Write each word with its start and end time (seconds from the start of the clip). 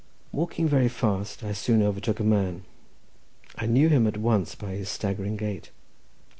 Walking 0.31 0.67
very 0.67 0.89
fast, 0.89 1.43
I 1.43 1.51
soon 1.53 1.83
overtook 1.83 2.19
a 2.19 2.23
man. 2.23 2.63
I 3.55 3.67
knew 3.67 3.87
him 3.87 4.07
at 4.07 4.17
once 4.17 4.55
by 4.55 4.71
his 4.71 4.89
staggering 4.89 5.37
gait. 5.37 5.69